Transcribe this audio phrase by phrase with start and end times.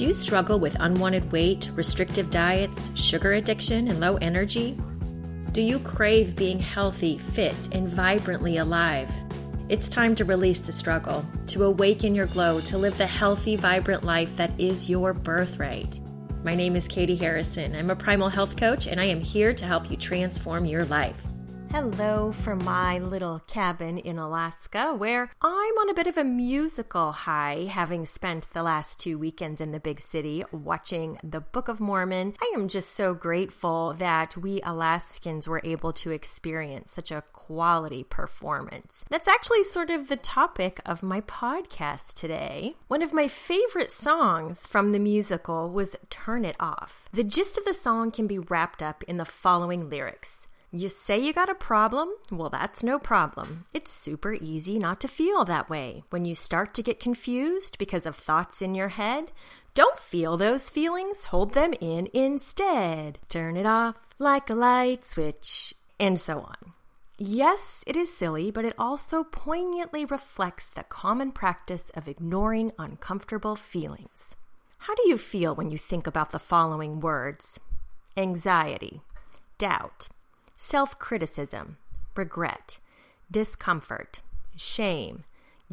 [0.00, 4.78] Do you struggle with unwanted weight, restrictive diets, sugar addiction, and low energy?
[5.52, 9.10] Do you crave being healthy, fit, and vibrantly alive?
[9.68, 14.02] It's time to release the struggle, to awaken your glow, to live the healthy, vibrant
[14.02, 16.00] life that is your birthright.
[16.44, 17.76] My name is Katie Harrison.
[17.76, 21.22] I'm a primal health coach, and I am here to help you transform your life.
[21.72, 27.12] Hello from my little cabin in Alaska, where I'm on a bit of a musical
[27.12, 31.78] high, having spent the last two weekends in the big city watching the Book of
[31.78, 32.34] Mormon.
[32.42, 38.02] I am just so grateful that we Alaskans were able to experience such a quality
[38.02, 39.04] performance.
[39.08, 42.74] That's actually sort of the topic of my podcast today.
[42.88, 47.08] One of my favorite songs from the musical was Turn It Off.
[47.12, 50.48] The gist of the song can be wrapped up in the following lyrics.
[50.72, 52.10] You say you got a problem?
[52.30, 53.64] Well, that's no problem.
[53.74, 56.04] It's super easy not to feel that way.
[56.10, 59.32] When you start to get confused because of thoughts in your head,
[59.74, 63.18] don't feel those feelings, hold them in instead.
[63.28, 66.72] Turn it off like a light switch, and so on.
[67.18, 73.56] Yes, it is silly, but it also poignantly reflects the common practice of ignoring uncomfortable
[73.56, 74.36] feelings.
[74.78, 77.58] How do you feel when you think about the following words?
[78.16, 79.00] Anxiety,
[79.58, 80.08] doubt,
[80.60, 81.78] self criticism,
[82.14, 82.78] regret,
[83.30, 84.20] discomfort,
[84.54, 85.24] shame,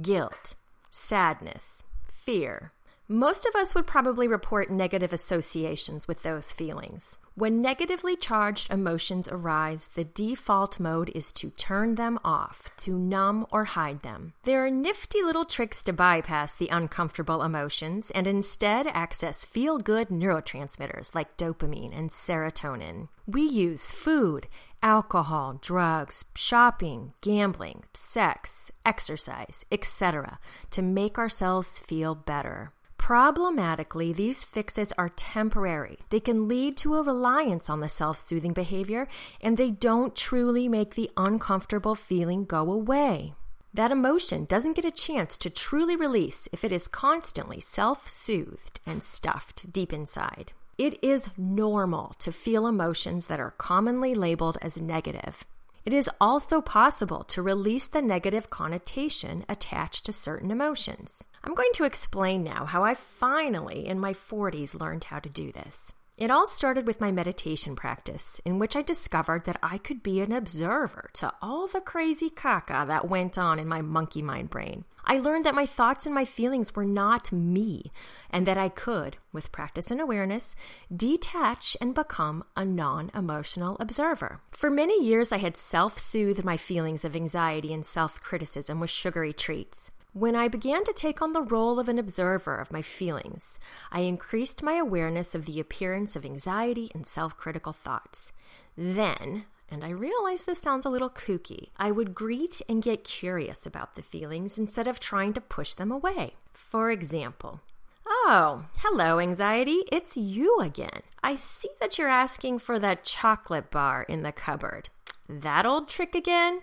[0.00, 0.54] guilt,
[0.90, 2.70] sadness, fear.
[3.08, 7.18] Most of us would probably report negative associations with those feelings.
[7.36, 13.46] When negatively charged emotions arise, the default mode is to turn them off, to numb
[13.52, 14.32] or hide them.
[14.42, 20.08] There are nifty little tricks to bypass the uncomfortable emotions and instead access feel good
[20.08, 23.08] neurotransmitters like dopamine and serotonin.
[23.24, 24.48] We use food,
[24.82, 30.38] alcohol, drugs, shopping, gambling, sex, exercise, etc.
[30.70, 32.72] to make ourselves feel better.
[33.06, 36.00] Problematically, these fixes are temporary.
[36.10, 39.06] They can lead to a reliance on the self soothing behavior,
[39.40, 43.34] and they don't truly make the uncomfortable feeling go away.
[43.72, 48.80] That emotion doesn't get a chance to truly release if it is constantly self soothed
[48.84, 50.50] and stuffed deep inside.
[50.76, 55.44] It is normal to feel emotions that are commonly labeled as negative.
[55.86, 61.22] It is also possible to release the negative connotation attached to certain emotions.
[61.44, 65.52] I'm going to explain now how I finally, in my 40s, learned how to do
[65.52, 65.92] this.
[66.16, 70.22] It all started with my meditation practice, in which I discovered that I could be
[70.22, 74.86] an observer to all the crazy caca that went on in my monkey mind brain.
[75.04, 77.92] I learned that my thoughts and my feelings were not me,
[78.30, 80.56] and that I could, with practice and awareness,
[80.94, 84.40] detach and become a non emotional observer.
[84.52, 88.88] For many years, I had self soothed my feelings of anxiety and self criticism with
[88.88, 89.90] sugary treats.
[90.16, 93.58] When I began to take on the role of an observer of my feelings,
[93.92, 98.32] I increased my awareness of the appearance of anxiety and self critical thoughts.
[98.78, 103.66] Then, and I realize this sounds a little kooky, I would greet and get curious
[103.66, 106.36] about the feelings instead of trying to push them away.
[106.54, 107.60] For example,
[108.06, 109.82] Oh, hello, anxiety.
[109.92, 111.02] It's you again.
[111.22, 114.88] I see that you're asking for that chocolate bar in the cupboard.
[115.28, 116.62] That old trick again?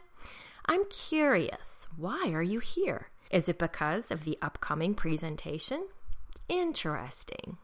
[0.66, 1.86] I'm curious.
[1.96, 3.10] Why are you here?
[3.34, 5.88] Is it because of the upcoming presentation?
[6.48, 7.58] Interesting.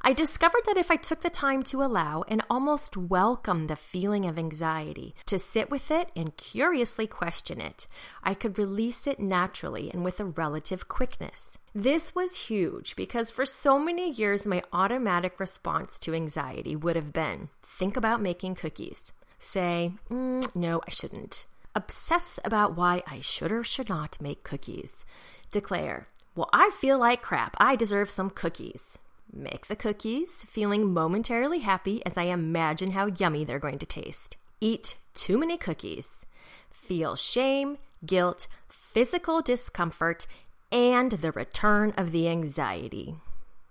[0.00, 4.24] I discovered that if I took the time to allow and almost welcome the feeling
[4.24, 7.86] of anxiety, to sit with it and curiously question it,
[8.22, 11.58] I could release it naturally and with a relative quickness.
[11.74, 17.12] This was huge because for so many years, my automatic response to anxiety would have
[17.12, 19.12] been think about making cookies.
[19.38, 25.04] Say, mm, no, I shouldn't obsess about why I should or should not make cookies.
[25.50, 27.56] Declare, well, I feel like crap.
[27.58, 28.98] I deserve some cookies.
[29.32, 34.36] Make the cookies, feeling momentarily happy as I imagine how yummy they're going to taste.
[34.60, 36.26] Eat too many cookies.
[36.70, 40.26] Feel shame, guilt, physical discomfort,
[40.70, 43.16] and the return of the anxiety.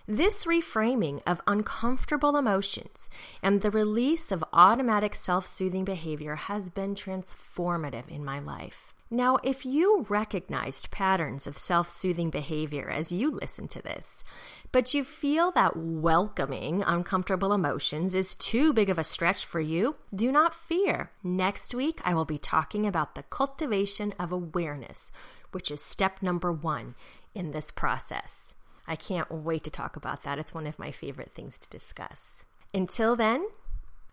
[0.07, 3.09] This reframing of uncomfortable emotions
[3.41, 8.93] and the release of automatic self soothing behavior has been transformative in my life.
[9.09, 14.25] Now, if you recognized patterns of self soothing behavior as you listen to this,
[14.73, 19.95] but you feel that welcoming uncomfortable emotions is too big of a stretch for you,
[20.13, 21.11] do not fear.
[21.23, 25.13] Next week, I will be talking about the cultivation of awareness,
[25.53, 26.95] which is step number one
[27.33, 28.53] in this process.
[28.87, 30.39] I can't wait to talk about that.
[30.39, 32.43] It's one of my favorite things to discuss.
[32.73, 33.47] Until then,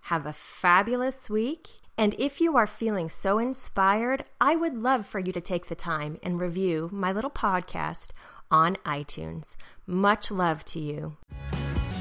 [0.03, 1.69] have a fabulous week.
[1.99, 5.75] And if you are feeling so inspired, I would love for you to take the
[5.75, 8.09] time and review my little podcast
[8.51, 9.57] on iTunes.
[9.87, 11.17] Much love to you.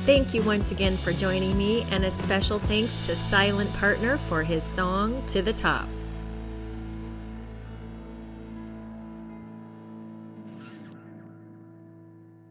[0.06, 4.42] Thank you once again for joining me, and a special thanks to Silent Partner for
[4.42, 5.88] his song To the Top.